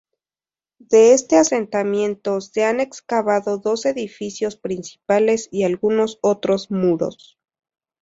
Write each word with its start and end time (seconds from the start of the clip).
De 0.79 1.13
este 1.13 1.37
asentamiento 1.37 2.41
se 2.41 2.63
han 2.65 2.79
excavado 2.79 3.59
dos 3.59 3.85
edificios 3.85 4.55
principales 4.55 5.47
y 5.51 5.61
algunos 5.63 6.17
otros 6.23 6.71
muros. 6.71 7.37